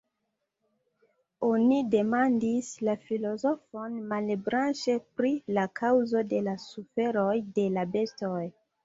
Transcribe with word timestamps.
Oni 1.47 1.75
demandis 1.95 2.69
la 2.87 2.95
filozofon 3.09 3.99
Malebranche 4.13 4.95
pri 5.21 5.31
la 5.59 5.67
kaŭzo 5.81 6.25
de 6.33 6.41
la 6.49 6.57
suferoj 6.65 7.35
de 7.61 7.67
la 7.77 7.85
bestoj. 7.99 8.43